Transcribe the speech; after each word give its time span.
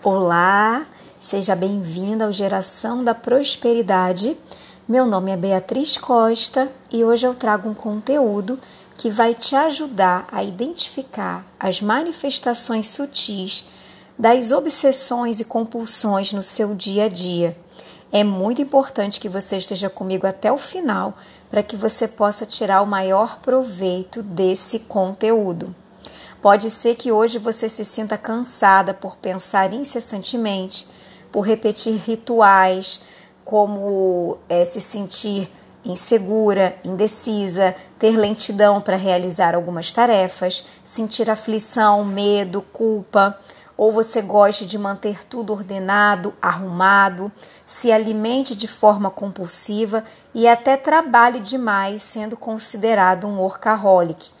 Olá, 0.00 0.86
seja 1.18 1.56
bem-vinda 1.56 2.24
ao 2.24 2.30
Geração 2.30 3.02
da 3.02 3.16
Prosperidade. 3.16 4.36
Meu 4.86 5.04
nome 5.04 5.32
é 5.32 5.36
Beatriz 5.36 5.96
Costa 5.96 6.70
e 6.92 7.02
hoje 7.02 7.26
eu 7.26 7.34
trago 7.34 7.68
um 7.68 7.74
conteúdo 7.74 8.60
que 8.96 9.10
vai 9.10 9.34
te 9.34 9.56
ajudar 9.56 10.28
a 10.30 10.44
identificar 10.44 11.44
as 11.58 11.80
manifestações 11.80 12.86
sutis 12.86 13.64
das 14.16 14.52
obsessões 14.52 15.40
e 15.40 15.44
compulsões 15.44 16.32
no 16.32 16.44
seu 16.44 16.76
dia 16.76 17.06
a 17.06 17.08
dia. 17.08 17.56
É 18.12 18.22
muito 18.22 18.62
importante 18.62 19.18
que 19.18 19.28
você 19.28 19.56
esteja 19.56 19.90
comigo 19.90 20.28
até 20.28 20.52
o 20.52 20.58
final 20.58 21.18
para 21.50 21.60
que 21.60 21.74
você 21.74 22.06
possa 22.06 22.46
tirar 22.46 22.82
o 22.82 22.86
maior 22.86 23.40
proveito 23.40 24.22
desse 24.22 24.78
conteúdo. 24.78 25.74
Pode 26.40 26.70
ser 26.70 26.94
que 26.94 27.10
hoje 27.10 27.38
você 27.38 27.68
se 27.68 27.84
sinta 27.84 28.16
cansada 28.16 28.94
por 28.94 29.16
pensar 29.16 29.72
incessantemente, 29.74 30.86
por 31.32 31.40
repetir 31.40 31.96
rituais, 31.96 33.00
como 33.44 34.38
é, 34.48 34.64
se 34.64 34.80
sentir 34.80 35.50
insegura, 35.84 36.76
indecisa, 36.84 37.74
ter 37.98 38.16
lentidão 38.16 38.80
para 38.80 38.96
realizar 38.96 39.54
algumas 39.54 39.92
tarefas, 39.92 40.64
sentir 40.84 41.30
aflição, 41.30 42.04
medo, 42.04 42.62
culpa, 42.62 43.38
ou 43.76 43.90
você 43.90 44.20
goste 44.20 44.66
de 44.66 44.76
manter 44.76 45.24
tudo 45.24 45.52
ordenado, 45.52 46.34
arrumado, 46.42 47.32
se 47.64 47.90
alimente 47.90 48.54
de 48.54 48.66
forma 48.68 49.08
compulsiva 49.10 50.04
e 50.34 50.46
até 50.46 50.76
trabalhe 50.76 51.38
demais, 51.38 52.02
sendo 52.02 52.36
considerado 52.36 53.26
um 53.26 53.40
workaholic. 53.40 54.37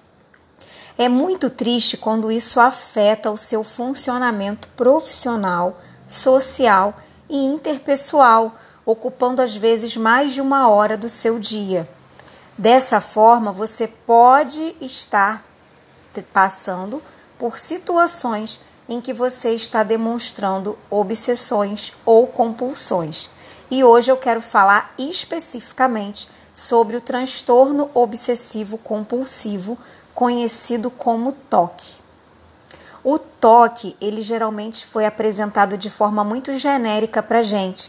É 1.00 1.08
muito 1.08 1.48
triste 1.48 1.96
quando 1.96 2.32
isso 2.32 2.58
afeta 2.58 3.30
o 3.30 3.36
seu 3.36 3.62
funcionamento 3.62 4.68
profissional, 4.70 5.78
social 6.08 6.92
e 7.30 7.36
interpessoal, 7.36 8.52
ocupando 8.84 9.40
às 9.40 9.54
vezes 9.54 9.96
mais 9.96 10.32
de 10.32 10.40
uma 10.40 10.68
hora 10.68 10.96
do 10.96 11.08
seu 11.08 11.38
dia. 11.38 11.88
Dessa 12.58 13.00
forma, 13.00 13.52
você 13.52 13.86
pode 13.86 14.74
estar 14.80 15.44
passando 16.32 17.00
por 17.38 17.60
situações 17.60 18.60
em 18.88 19.00
que 19.00 19.12
você 19.12 19.50
está 19.50 19.84
demonstrando 19.84 20.76
obsessões 20.90 21.92
ou 22.04 22.26
compulsões. 22.26 23.30
E 23.70 23.84
hoje 23.84 24.10
eu 24.10 24.16
quero 24.16 24.40
falar 24.40 24.92
especificamente 24.98 26.28
sobre 26.52 26.96
o 26.96 27.00
transtorno 27.00 27.88
obsessivo 27.94 28.76
compulsivo 28.78 29.78
conhecido 30.18 30.90
como 30.90 31.30
toque. 31.30 31.94
O 33.04 33.20
toque, 33.20 33.96
ele 34.00 34.20
geralmente 34.20 34.84
foi 34.84 35.06
apresentado 35.06 35.78
de 35.78 35.88
forma 35.88 36.24
muito 36.24 36.52
genérica 36.54 37.22
para 37.22 37.40
gente, 37.40 37.88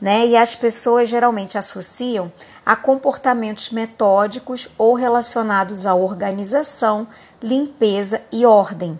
né? 0.00 0.26
E 0.26 0.36
as 0.36 0.56
pessoas 0.56 1.08
geralmente 1.08 1.56
associam 1.56 2.32
a 2.66 2.74
comportamentos 2.74 3.70
metódicos 3.70 4.68
ou 4.76 4.94
relacionados 4.94 5.86
à 5.86 5.94
organização, 5.94 7.06
limpeza 7.40 8.20
e 8.32 8.44
ordem. 8.44 8.98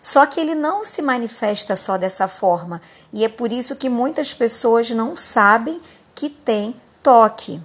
Só 0.00 0.26
que 0.26 0.38
ele 0.38 0.54
não 0.54 0.84
se 0.84 1.02
manifesta 1.02 1.74
só 1.74 1.98
dessa 1.98 2.28
forma, 2.28 2.80
e 3.12 3.24
é 3.24 3.28
por 3.28 3.50
isso 3.50 3.74
que 3.74 3.88
muitas 3.88 4.32
pessoas 4.32 4.90
não 4.90 5.16
sabem 5.16 5.80
que 6.14 6.30
tem 6.30 6.80
toque. 7.02 7.60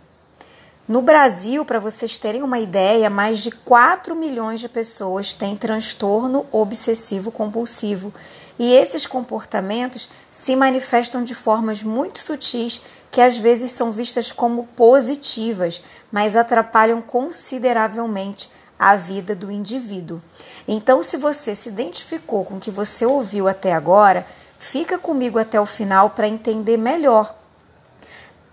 No 0.87 1.01
Brasil, 1.01 1.65
para 1.65 1.79
vocês 1.79 2.15
terem 2.15 2.43
uma 2.43 2.59
ideia, 2.59 3.09
mais 3.09 3.39
de 3.39 3.49
4 3.49 4.15
milhões 4.15 4.59
de 4.59 4.69
pessoas 4.69 5.33
têm 5.33 5.57
transtorno 5.57 6.45
obsessivo 6.51 7.31
compulsivo. 7.31 8.13
E 8.59 8.71
esses 8.71 9.07
comportamentos 9.07 10.07
se 10.31 10.55
manifestam 10.55 11.23
de 11.23 11.33
formas 11.33 11.81
muito 11.81 12.19
sutis 12.19 12.83
que 13.09 13.19
às 13.19 13.35
vezes 13.35 13.71
são 13.71 13.91
vistas 13.91 14.31
como 14.31 14.67
positivas, 14.75 15.81
mas 16.11 16.35
atrapalham 16.35 17.01
consideravelmente 17.01 18.51
a 18.77 18.95
vida 18.95 19.33
do 19.33 19.49
indivíduo. 19.49 20.21
Então, 20.67 21.01
se 21.01 21.17
você 21.17 21.55
se 21.55 21.69
identificou 21.69 22.45
com 22.45 22.57
o 22.57 22.59
que 22.59 22.69
você 22.69 23.07
ouviu 23.07 23.47
até 23.47 23.73
agora, 23.73 24.23
fica 24.59 24.99
comigo 24.99 25.39
até 25.39 25.59
o 25.59 25.65
final 25.65 26.11
para 26.11 26.27
entender 26.27 26.77
melhor 26.77 27.33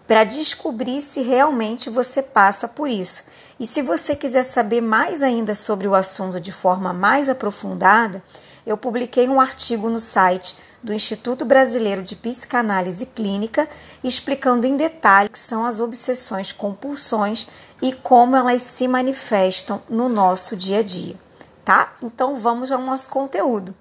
para 0.06 0.24
descobrir 0.24 1.00
se 1.02 1.20
realmente 1.20 1.88
você 1.88 2.22
passa 2.22 2.66
por 2.66 2.88
isso. 2.88 3.24
E 3.58 3.66
se 3.66 3.82
você 3.82 4.16
quiser 4.16 4.42
saber 4.42 4.80
mais 4.80 5.22
ainda 5.22 5.54
sobre 5.54 5.86
o 5.86 5.94
assunto 5.94 6.40
de 6.40 6.50
forma 6.50 6.92
mais 6.92 7.28
aprofundada, 7.28 8.22
eu 8.66 8.76
publiquei 8.76 9.28
um 9.28 9.40
artigo 9.40 9.88
no 9.88 10.00
site 10.00 10.56
do 10.82 10.92
Instituto 10.92 11.44
Brasileiro 11.44 12.02
de 12.02 12.16
Psicanálise 12.16 13.06
Clínica 13.06 13.68
explicando 14.02 14.66
em 14.66 14.76
detalhe 14.76 15.28
o 15.28 15.32
que 15.32 15.38
são 15.38 15.64
as 15.64 15.78
obsessões 15.78 16.52
compulsões 16.52 17.46
e 17.80 17.92
como 17.92 18.36
elas 18.36 18.62
se 18.62 18.88
manifestam 18.88 19.82
no 19.88 20.08
nosso 20.08 20.56
dia 20.56 20.80
a 20.80 20.82
dia, 20.82 21.14
tá? 21.64 21.94
Então 22.02 22.34
vamos 22.34 22.72
ao 22.72 22.80
nosso 22.80 23.10
conteúdo. 23.10 23.74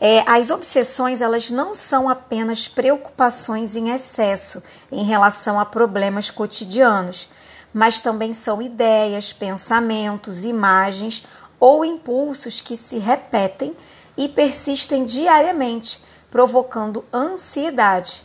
É, 0.00 0.22
as 0.30 0.50
obsessões 0.50 1.20
elas 1.20 1.50
não 1.50 1.74
são 1.74 2.08
apenas 2.08 2.68
preocupações 2.68 3.74
em 3.74 3.90
excesso 3.90 4.62
em 4.92 5.04
relação 5.04 5.58
a 5.58 5.64
problemas 5.64 6.30
cotidianos, 6.30 7.28
mas 7.74 8.00
também 8.00 8.32
são 8.32 8.62
ideias, 8.62 9.32
pensamentos, 9.32 10.44
imagens 10.44 11.26
ou 11.58 11.84
impulsos 11.84 12.60
que 12.60 12.76
se 12.76 12.98
repetem 12.98 13.76
e 14.16 14.28
persistem 14.28 15.04
diariamente, 15.04 16.02
provocando 16.30 17.04
ansiedade. 17.12 18.22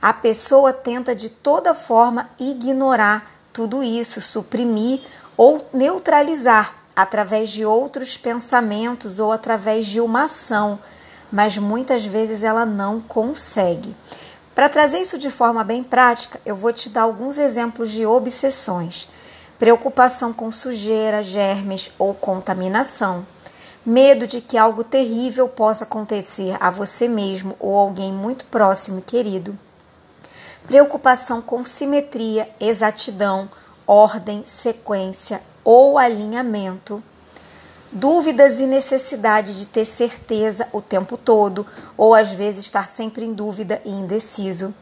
A 0.00 0.12
pessoa 0.12 0.72
tenta 0.72 1.14
de 1.14 1.28
toda 1.28 1.74
forma 1.74 2.30
ignorar 2.38 3.32
tudo 3.52 3.82
isso, 3.82 4.20
suprimir 4.20 5.00
ou 5.36 5.58
neutralizar 5.72 6.76
através 6.94 7.50
de 7.50 7.64
outros 7.64 8.16
pensamentos 8.16 9.18
ou 9.18 9.32
através 9.32 9.86
de 9.86 10.00
uma 10.00 10.24
ação 10.24 10.78
mas 11.30 11.58
muitas 11.58 12.04
vezes 12.04 12.42
ela 12.42 12.64
não 12.64 13.00
consegue. 13.00 13.94
Para 14.54 14.68
trazer 14.68 14.98
isso 14.98 15.18
de 15.18 15.30
forma 15.30 15.62
bem 15.62 15.84
prática, 15.84 16.40
eu 16.44 16.56
vou 16.56 16.72
te 16.72 16.90
dar 16.90 17.02
alguns 17.02 17.38
exemplos 17.38 17.90
de 17.90 18.04
obsessões: 18.04 19.08
preocupação 19.58 20.32
com 20.32 20.50
sujeira, 20.50 21.22
germes 21.22 21.92
ou 21.98 22.12
contaminação, 22.12 23.26
medo 23.86 24.26
de 24.26 24.40
que 24.40 24.58
algo 24.58 24.82
terrível 24.82 25.48
possa 25.48 25.84
acontecer 25.84 26.56
a 26.58 26.70
você 26.70 27.06
mesmo 27.06 27.54
ou 27.60 27.76
alguém 27.76 28.12
muito 28.12 28.44
próximo 28.46 28.98
e 28.98 29.02
querido, 29.02 29.58
preocupação 30.66 31.40
com 31.40 31.64
simetria, 31.64 32.48
exatidão, 32.60 33.48
ordem, 33.86 34.42
sequência 34.44 35.40
ou 35.64 35.96
alinhamento 35.96 37.02
dúvidas 37.90 38.60
e 38.60 38.66
necessidade 38.66 39.58
de 39.58 39.66
ter 39.66 39.84
certeza 39.84 40.68
o 40.72 40.80
tempo 40.80 41.16
todo, 41.16 41.66
ou 41.96 42.14
às 42.14 42.32
vezes 42.32 42.64
estar 42.64 42.86
sempre 42.86 43.24
em 43.24 43.32
dúvida 43.32 43.80
e 43.84 43.90
indeciso. 43.90 44.74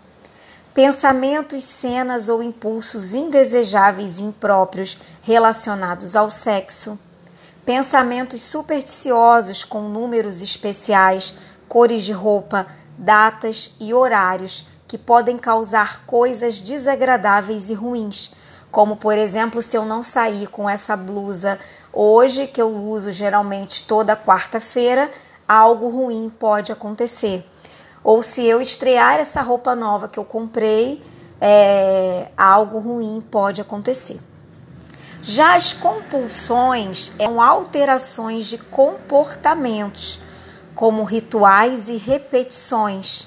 Pensamentos, 0.74 1.64
cenas 1.64 2.28
ou 2.28 2.42
impulsos 2.42 3.14
indesejáveis 3.14 4.18
e 4.18 4.24
impróprios 4.24 4.98
relacionados 5.22 6.14
ao 6.14 6.30
sexo. 6.30 6.98
Pensamentos 7.64 8.42
supersticiosos 8.42 9.64
com 9.64 9.88
números 9.88 10.42
especiais, 10.42 11.34
cores 11.66 12.04
de 12.04 12.12
roupa, 12.12 12.66
datas 12.98 13.74
e 13.80 13.94
horários 13.94 14.66
que 14.86 14.98
podem 14.98 15.36
causar 15.36 16.04
coisas 16.06 16.60
desagradáveis 16.60 17.70
e 17.70 17.74
ruins, 17.74 18.30
como 18.76 18.94
por 18.94 19.16
exemplo, 19.16 19.62
se 19.62 19.74
eu 19.74 19.86
não 19.86 20.02
sair 20.02 20.48
com 20.48 20.68
essa 20.68 20.94
blusa 20.94 21.58
Hoje, 21.98 22.46
que 22.46 22.60
eu 22.60 22.68
uso 22.68 23.10
geralmente 23.10 23.84
toda 23.84 24.14
quarta-feira, 24.14 25.10
algo 25.48 25.88
ruim 25.88 26.30
pode 26.38 26.70
acontecer. 26.70 27.42
Ou 28.04 28.22
se 28.22 28.44
eu 28.44 28.60
estrear 28.60 29.18
essa 29.18 29.40
roupa 29.40 29.74
nova 29.74 30.08
que 30.08 30.18
eu 30.18 30.26
comprei, 30.26 31.02
é, 31.40 32.28
algo 32.36 32.78
ruim 32.78 33.24
pode 33.30 33.62
acontecer. 33.62 34.20
Já 35.22 35.56
as 35.56 35.72
compulsões 35.72 37.12
são 37.16 37.40
alterações 37.40 38.44
de 38.44 38.58
comportamentos, 38.58 40.20
como 40.74 41.02
rituais 41.02 41.88
e 41.88 41.96
repetições, 41.96 43.26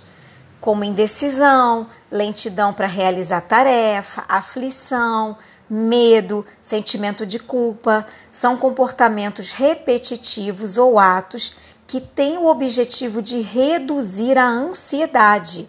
como 0.59 0.83
indecisão, 0.83 1.87
lentidão 2.11 2.73
para 2.73 2.87
realizar 2.87 3.41
tarefa, 3.41 4.23
aflição, 4.27 5.37
medo, 5.69 6.45
sentimento 6.61 7.25
de 7.25 7.39
culpa, 7.39 8.05
são 8.31 8.57
comportamentos 8.57 9.51
repetitivos 9.51 10.77
ou 10.77 10.99
atos 10.99 11.55
que 11.85 12.01
têm 12.01 12.37
o 12.37 12.45
objetivo 12.45 13.21
de 13.21 13.41
reduzir 13.41 14.37
a 14.37 14.47
ansiedade 14.47 15.67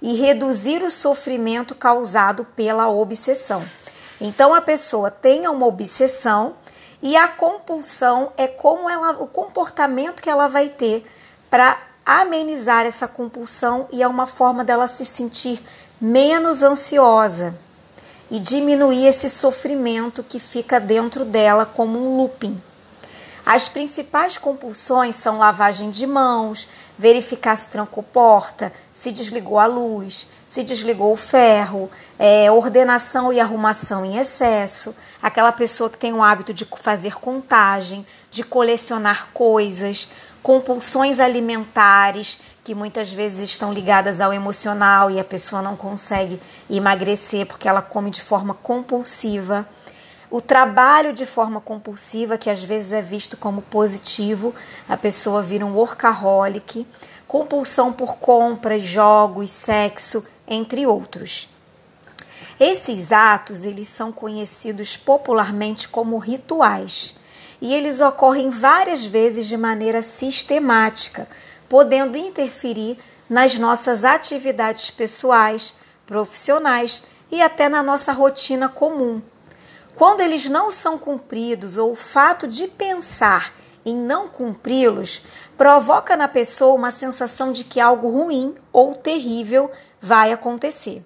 e 0.00 0.14
reduzir 0.14 0.82
o 0.82 0.90
sofrimento 0.90 1.74
causado 1.74 2.44
pela 2.56 2.88
obsessão. 2.88 3.64
Então 4.20 4.54
a 4.54 4.60
pessoa 4.60 5.10
tem 5.10 5.46
uma 5.48 5.66
obsessão 5.66 6.54
e 7.02 7.16
a 7.16 7.28
compulsão 7.28 8.32
é 8.36 8.46
como 8.46 8.88
ela, 8.88 9.22
o 9.22 9.26
comportamento 9.26 10.22
que 10.22 10.30
ela 10.30 10.48
vai 10.48 10.68
ter 10.68 11.04
para 11.48 11.87
amenizar 12.08 12.86
essa 12.86 13.06
compulsão 13.06 13.86
e 13.92 14.02
é 14.02 14.08
uma 14.08 14.26
forma 14.26 14.64
dela 14.64 14.88
se 14.88 15.04
sentir 15.04 15.60
menos 16.00 16.62
ansiosa 16.62 17.54
e 18.30 18.40
diminuir 18.40 19.06
esse 19.06 19.28
sofrimento 19.28 20.22
que 20.22 20.38
fica 20.40 20.80
dentro 20.80 21.26
dela 21.26 21.66
como 21.66 21.98
um 21.98 22.16
looping. 22.16 22.58
As 23.44 23.68
principais 23.68 24.38
compulsões 24.38 25.16
são 25.16 25.36
lavagem 25.36 25.90
de 25.90 26.06
mãos, 26.06 26.66
verificar 26.98 27.56
se 27.56 27.68
trancou 27.70 28.02
porta, 28.02 28.72
se 28.92 29.12
desligou 29.12 29.58
a 29.58 29.66
luz, 29.66 30.26
se 30.48 30.62
desligou 30.64 31.12
o 31.12 31.16
ferro, 31.16 31.88
é, 32.18 32.50
ordenação 32.50 33.32
e 33.32 33.38
arrumação 33.38 34.04
em 34.04 34.16
excesso, 34.16 34.94
aquela 35.22 35.52
pessoa 35.52 35.88
que 35.88 35.98
tem 35.98 36.12
o 36.12 36.22
hábito 36.22 36.52
de 36.52 36.66
fazer 36.78 37.14
contagem, 37.20 38.04
de 38.30 38.42
colecionar 38.42 39.28
coisas, 39.32 40.10
compulsões 40.42 41.20
alimentares, 41.20 42.40
que 42.64 42.74
muitas 42.74 43.10
vezes 43.12 43.48
estão 43.48 43.72
ligadas 43.72 44.20
ao 44.20 44.32
emocional 44.32 45.10
e 45.10 45.18
a 45.18 45.24
pessoa 45.24 45.62
não 45.62 45.76
consegue 45.76 46.40
emagrecer 46.68 47.46
porque 47.46 47.68
ela 47.68 47.80
come 47.80 48.10
de 48.10 48.20
forma 48.20 48.54
compulsiva. 48.54 49.66
O 50.30 50.42
trabalho 50.42 51.14
de 51.14 51.24
forma 51.24 51.58
compulsiva, 51.58 52.36
que 52.36 52.50
às 52.50 52.62
vezes 52.62 52.92
é 52.92 53.00
visto 53.00 53.34
como 53.34 53.62
positivo, 53.62 54.54
a 54.86 54.94
pessoa 54.94 55.40
vira 55.40 55.64
um 55.64 55.74
workaholic, 55.74 56.86
compulsão 57.26 57.92
por 57.92 58.16
compras, 58.16 58.82
jogos, 58.82 59.50
sexo, 59.50 60.22
entre 60.46 60.86
outros. 60.86 61.48
Esses 62.60 63.10
atos, 63.10 63.64
eles 63.64 63.88
são 63.88 64.12
conhecidos 64.12 64.98
popularmente 64.98 65.88
como 65.88 66.18
rituais, 66.18 67.16
e 67.58 67.74
eles 67.74 68.02
ocorrem 68.02 68.50
várias 68.50 69.06
vezes 69.06 69.46
de 69.46 69.56
maneira 69.56 70.02
sistemática, 70.02 71.26
podendo 71.70 72.18
interferir 72.18 72.98
nas 73.30 73.58
nossas 73.58 74.04
atividades 74.04 74.90
pessoais, 74.90 75.74
profissionais 76.06 77.02
e 77.30 77.40
até 77.40 77.68
na 77.68 77.82
nossa 77.82 78.12
rotina 78.12 78.68
comum. 78.68 79.22
Quando 79.98 80.20
eles 80.20 80.48
não 80.48 80.70
são 80.70 80.96
cumpridos 80.96 81.76
ou 81.76 81.90
o 81.90 81.96
fato 81.96 82.46
de 82.46 82.68
pensar 82.68 83.52
em 83.84 83.96
não 83.96 84.28
cumpri-los 84.28 85.22
provoca 85.56 86.16
na 86.16 86.28
pessoa 86.28 86.74
uma 86.74 86.92
sensação 86.92 87.52
de 87.52 87.64
que 87.64 87.80
algo 87.80 88.08
ruim 88.08 88.54
ou 88.72 88.94
terrível 88.94 89.68
vai 90.00 90.32
acontecer. 90.32 91.04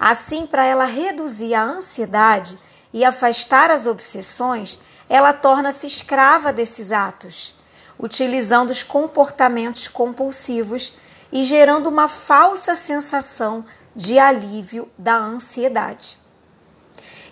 Assim, 0.00 0.48
para 0.48 0.64
ela 0.64 0.84
reduzir 0.84 1.54
a 1.54 1.62
ansiedade 1.62 2.58
e 2.92 3.04
afastar 3.04 3.70
as 3.70 3.86
obsessões, 3.86 4.80
ela 5.08 5.32
torna-se 5.32 5.86
escrava 5.86 6.52
desses 6.52 6.90
atos 6.90 7.54
utilizando 7.96 8.70
os 8.70 8.82
comportamentos 8.82 9.86
compulsivos 9.86 10.94
e 11.30 11.44
gerando 11.44 11.86
uma 11.86 12.08
falsa 12.08 12.74
sensação 12.74 13.64
de 13.94 14.18
alívio 14.18 14.88
da 14.98 15.16
ansiedade. 15.16 16.23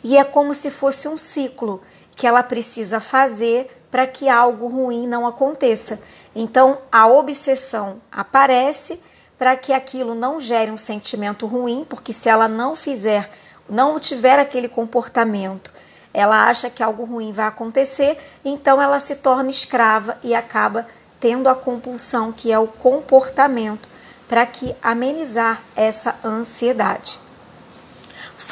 E 0.02 0.16
é 0.16 0.24
como 0.24 0.54
se 0.54 0.70
fosse 0.70 1.08
um 1.08 1.16
ciclo 1.16 1.82
que 2.16 2.26
ela 2.26 2.42
precisa 2.42 3.00
fazer 3.00 3.84
para 3.90 4.06
que 4.06 4.28
algo 4.28 4.68
ruim 4.68 5.06
não 5.06 5.26
aconteça. 5.26 6.00
Então, 6.34 6.78
a 6.90 7.06
obsessão 7.06 8.00
aparece 8.10 9.00
para 9.36 9.56
que 9.56 9.72
aquilo 9.72 10.14
não 10.14 10.40
gere 10.40 10.70
um 10.70 10.76
sentimento 10.76 11.46
ruim, 11.46 11.84
porque 11.88 12.12
se 12.12 12.28
ela 12.28 12.48
não 12.48 12.74
fizer, 12.74 13.30
não 13.68 13.98
tiver 13.98 14.38
aquele 14.38 14.68
comportamento 14.68 15.70
ela 16.12 16.48
acha 16.48 16.68
que 16.68 16.82
algo 16.82 17.04
ruim 17.04 17.32
vai 17.32 17.46
acontecer, 17.46 18.18
então 18.44 18.80
ela 18.80 19.00
se 19.00 19.16
torna 19.16 19.50
escrava 19.50 20.18
e 20.22 20.34
acaba 20.34 20.86
tendo 21.18 21.48
a 21.48 21.54
compulsão, 21.54 22.32
que 22.32 22.52
é 22.52 22.58
o 22.58 22.66
comportamento, 22.66 23.88
para 24.28 24.44
que 24.44 24.74
amenizar 24.82 25.62
essa 25.76 26.16
ansiedade. 26.24 27.18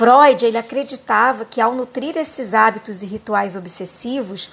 Freud 0.00 0.46
ele 0.46 0.56
acreditava 0.56 1.44
que 1.44 1.60
ao 1.60 1.74
nutrir 1.74 2.16
esses 2.16 2.54
hábitos 2.54 3.02
e 3.02 3.06
rituais 3.06 3.54
obsessivos, 3.54 4.48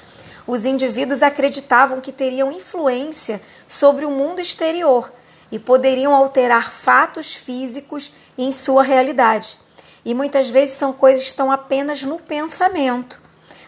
os 0.46 0.66
indivíduos 0.66 1.24
acreditavam 1.24 2.02
que 2.02 2.12
teriam 2.12 2.52
influência 2.52 3.42
sobre 3.66 4.04
o 4.04 4.12
mundo 4.12 4.42
exterior 4.42 5.10
e 5.50 5.58
poderiam 5.58 6.14
alterar 6.14 6.74
fatos 6.74 7.34
físicos 7.34 8.12
em 8.38 8.52
sua 8.52 8.84
realidade. 8.84 9.58
E 10.04 10.14
muitas 10.14 10.50
vezes 10.50 10.76
são 10.76 10.92
coisas 10.92 11.24
que 11.24 11.30
estão 11.30 11.50
apenas 11.50 12.04
no 12.04 12.20
pensamento, 12.20 13.18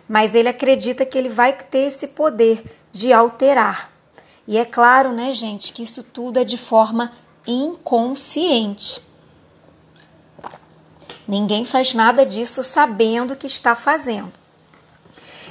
mas 0.06 0.36
ele 0.36 0.50
acredita 0.50 1.06
que 1.06 1.18
ele 1.18 1.30
vai 1.30 1.54
ter 1.54 1.88
esse 1.88 2.08
poder 2.08 2.62
de 2.92 3.14
alterar. 3.14 3.90
E 4.46 4.58
é 4.58 4.66
claro, 4.66 5.14
né, 5.14 5.32
gente, 5.32 5.72
que 5.72 5.84
isso 5.84 6.04
tudo 6.04 6.42
é 6.42 6.44
de 6.44 6.58
forma 6.58 7.14
inconsciente. 7.48 9.08
Ninguém 11.30 11.64
faz 11.64 11.94
nada 11.94 12.26
disso 12.26 12.64
sabendo 12.64 13.36
que 13.36 13.46
está 13.46 13.76
fazendo. 13.76 14.34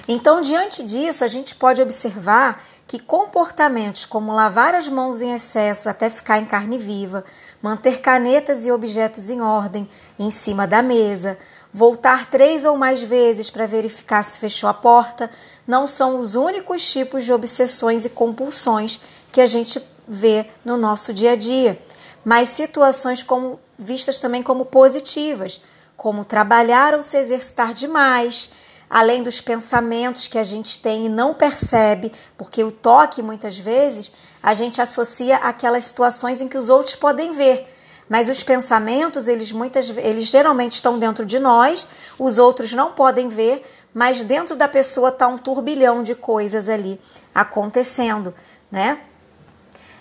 Então, 0.09 0.41
diante 0.41 0.83
disso, 0.83 1.23
a 1.23 1.29
gente 1.29 1.55
pode 1.55 1.81
observar 1.81 2.65
que 2.89 2.99
comportamentos 2.99 4.05
como 4.05 4.33
lavar 4.33 4.75
as 4.75 4.89
mãos 4.89 5.23
em 5.23 5.33
excesso 5.37 5.89
até 5.89 6.11
ficar 6.11 6.41
em 6.41 6.47
carne 6.47 6.79
viva, 6.79 7.25
manter 7.63 8.01
canetas 8.01 8.67
e 8.67 8.73
objetos 8.73 9.31
em 9.31 9.41
ordem 9.41 9.89
em 10.19 10.33
cima 10.33 10.67
da 10.67 10.83
mesa, 10.83 11.39
voltar 11.73 12.27
três 12.27 12.65
ou 12.65 12.77
mais 12.77 13.01
vezes 13.01 13.49
para 13.49 13.65
verificar 13.65 14.25
se 14.25 14.41
fechou 14.41 14.69
a 14.69 14.75
porta, 14.75 15.31
não 15.65 15.87
são 15.87 16.19
os 16.19 16.35
únicos 16.35 16.91
tipos 16.91 17.25
de 17.25 17.33
obsessões 17.33 18.05
e 18.05 18.11
compulsões 18.11 19.01
que 19.31 19.41
a 19.41 19.47
gente 19.47 19.81
vê 20.09 20.47
no 20.65 20.77
nosso 20.77 21.15
dia 21.15 21.33
a 21.33 21.37
dia, 21.37 21.81
mas 22.25 22.49
situações 22.49 23.23
como 23.23 23.61
vistas 23.79 24.19
também 24.19 24.43
como 24.43 24.65
positivas, 24.65 25.61
como 25.99 26.25
trabalhar 26.25 26.95
ou 26.95 27.03
se 27.03 27.19
exercitar 27.19 27.75
demais, 27.75 28.51
além 28.89 29.21
dos 29.21 29.41
pensamentos 29.41 30.29
que 30.29 30.39
a 30.39 30.45
gente 30.45 30.79
tem 30.79 31.07
e 31.07 31.09
não 31.09 31.35
percebe, 31.35 32.13
porque 32.37 32.63
o 32.63 32.71
toque 32.71 33.21
muitas 33.21 33.59
vezes 33.59 34.13
a 34.41 34.55
gente 34.55 34.81
associa 34.81 35.39
aquelas 35.39 35.87
situações 35.87 36.41
em 36.41 36.47
que 36.47 36.57
os 36.57 36.69
outros 36.69 36.95
podem 36.95 37.33
ver. 37.33 37.75
Mas 38.09 38.29
os 38.29 38.45
pensamentos, 38.45 39.27
eles 39.27 39.51
muitas 39.51 39.91
eles 39.99 40.27
geralmente 40.27 40.75
estão 40.77 41.01
dentro 41.01 41.27
de 41.27 41.41
nós, 41.41 41.89
os 42.17 42.39
outros 42.39 42.73
não 42.73 42.93
podem 42.93 43.29
ver, 43.29 43.67
mas 43.93 44.23
dentro 44.23 44.55
da 44.55 44.69
pessoa 44.69 45.09
está 45.09 45.27
um 45.27 45.37
turbilhão 45.37 46.05
de 46.05 46.15
coisas 46.15 46.69
ali 46.69 46.99
acontecendo, 47.35 48.33
né? 48.71 49.01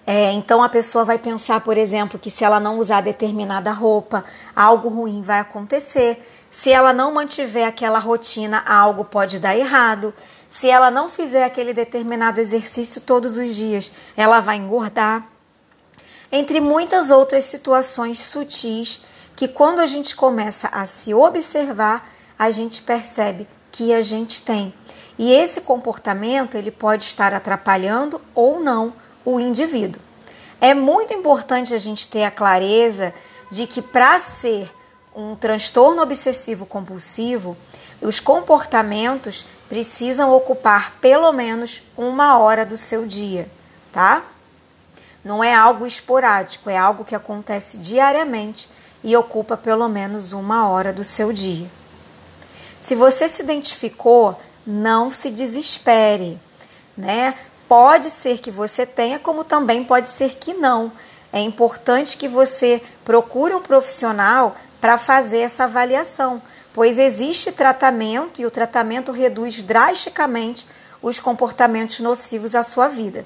É, 0.09 0.31
então 0.31 0.63
a 0.63 0.69
pessoa 0.69 1.03
vai 1.03 1.19
pensar, 1.19 1.59
por 1.59 1.77
exemplo, 1.77 2.17
que 2.17 2.31
se 2.31 2.45
ela 2.45 2.61
não 2.61 2.79
usar 2.79 3.01
determinada 3.01 3.73
roupa, 3.73 4.23
algo 4.55 4.87
ruim 4.87 5.21
vai 5.21 5.39
acontecer. 5.39 6.25
Se 6.49 6.71
ela 6.71 6.93
não 6.93 7.13
mantiver 7.13 7.67
aquela 7.67 7.99
rotina, 7.99 8.63
algo 8.65 9.03
pode 9.03 9.37
dar 9.37 9.57
errado. 9.57 10.13
Se 10.49 10.69
ela 10.69 10.89
não 10.89 11.09
fizer 11.09 11.43
aquele 11.43 11.73
determinado 11.73 12.39
exercício 12.39 13.01
todos 13.01 13.35
os 13.35 13.53
dias, 13.53 13.91
ela 14.15 14.39
vai 14.39 14.55
engordar. 14.55 15.27
Entre 16.31 16.61
muitas 16.61 17.11
outras 17.11 17.43
situações 17.43 18.19
sutis 18.19 19.01
que, 19.35 19.45
quando 19.45 19.79
a 19.79 19.85
gente 19.85 20.15
começa 20.15 20.69
a 20.69 20.85
se 20.85 21.13
observar, 21.13 22.09
a 22.39 22.49
gente 22.49 22.81
percebe 22.81 23.45
que 23.73 23.93
a 23.93 23.99
gente 23.99 24.41
tem. 24.41 24.73
E 25.19 25.33
esse 25.33 25.59
comportamento 25.59 26.55
ele 26.55 26.71
pode 26.71 27.03
estar 27.03 27.33
atrapalhando 27.33 28.21
ou 28.33 28.61
não 28.61 28.93
o 29.27 29.41
indivíduo. 29.41 30.01
É 30.61 30.73
muito 30.73 31.13
importante 31.13 31.73
a 31.73 31.77
gente 31.77 32.07
ter 32.07 32.23
a 32.23 32.31
clareza 32.31 33.13
de 33.51 33.67
que 33.67 33.81
para 33.81 34.21
ser 34.21 34.71
um 35.13 35.35
transtorno 35.35 36.01
obsessivo 36.01 36.65
compulsivo, 36.65 37.57
os 38.01 38.21
comportamentos 38.21 39.45
precisam 39.67 40.33
ocupar 40.33 40.93
pelo 41.01 41.33
menos 41.33 41.83
uma 41.97 42.37
hora 42.37 42.65
do 42.65 42.77
seu 42.77 43.05
dia, 43.05 43.49
tá? 43.91 44.23
Não 45.25 45.43
é 45.43 45.53
algo 45.53 45.85
esporádico, 45.85 46.69
é 46.69 46.77
algo 46.77 47.03
que 47.03 47.15
acontece 47.15 47.77
diariamente 47.79 48.69
e 49.03 49.13
ocupa 49.17 49.57
pelo 49.57 49.89
menos 49.89 50.31
uma 50.31 50.69
hora 50.69 50.93
do 50.93 51.03
seu 51.03 51.33
dia. 51.33 51.69
Se 52.81 52.95
você 52.95 53.27
se 53.27 53.41
identificou, 53.41 54.39
não 54.65 55.09
se 55.09 55.29
desespere, 55.29 56.39
né? 56.95 57.35
Pode 57.67 58.09
ser 58.09 58.39
que 58.39 58.49
você 58.49 58.85
tenha, 58.85 59.19
como 59.19 59.43
também 59.43 59.83
pode 59.83 60.09
ser 60.09 60.35
que 60.35 60.53
não. 60.53 60.91
É 61.31 61.39
importante 61.39 62.17
que 62.17 62.27
você 62.27 62.81
procure 63.03 63.53
um 63.53 63.61
profissional 63.61 64.55
para 64.79 64.97
fazer 64.97 65.39
essa 65.39 65.65
avaliação, 65.65 66.41
pois 66.73 66.97
existe 66.97 67.51
tratamento 67.51 68.41
e 68.41 68.45
o 68.45 68.51
tratamento 68.51 69.11
reduz 69.11 69.61
drasticamente 69.63 70.67
os 71.01 71.19
comportamentos 71.19 71.99
nocivos 71.99 72.55
à 72.55 72.63
sua 72.63 72.87
vida. 72.87 73.25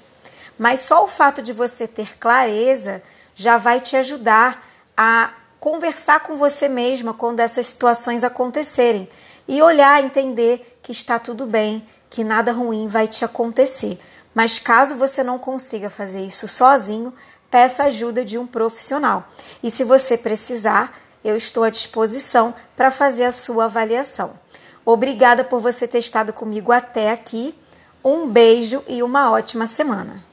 Mas 0.57 0.81
só 0.81 1.03
o 1.03 1.07
fato 1.07 1.41
de 1.41 1.53
você 1.53 1.87
ter 1.87 2.17
clareza 2.17 3.01
já 3.35 3.57
vai 3.57 3.79
te 3.79 3.95
ajudar 3.95 4.67
a 4.95 5.31
conversar 5.59 6.21
com 6.21 6.37
você 6.37 6.67
mesma 6.67 7.13
quando 7.13 7.39
essas 7.39 7.67
situações 7.67 8.23
acontecerem 8.23 9.07
e 9.47 9.61
olhar, 9.61 10.03
entender 10.03 10.79
que 10.81 10.91
está 10.91 11.19
tudo 11.19 11.45
bem, 11.45 11.87
que 12.09 12.23
nada 12.23 12.51
ruim 12.51 12.87
vai 12.87 13.07
te 13.07 13.23
acontecer. 13.23 13.99
Mas 14.33 14.59
caso 14.59 14.95
você 14.95 15.23
não 15.23 15.37
consiga 15.37 15.89
fazer 15.89 16.21
isso 16.21 16.47
sozinho, 16.47 17.13
peça 17.49 17.83
ajuda 17.83 18.23
de 18.23 18.37
um 18.37 18.47
profissional. 18.47 19.27
E 19.61 19.69
se 19.69 19.83
você 19.83 20.17
precisar, 20.17 20.97
eu 21.23 21.35
estou 21.35 21.63
à 21.63 21.69
disposição 21.69 22.53
para 22.75 22.89
fazer 22.89 23.25
a 23.25 23.31
sua 23.31 23.65
avaliação. 23.65 24.33
Obrigada 24.85 25.43
por 25.43 25.59
você 25.59 25.87
ter 25.87 25.99
estado 25.99 26.33
comigo 26.33 26.71
até 26.71 27.11
aqui. 27.11 27.53
Um 28.03 28.27
beijo 28.27 28.83
e 28.87 29.03
uma 29.03 29.29
ótima 29.29 29.67
semana. 29.67 30.30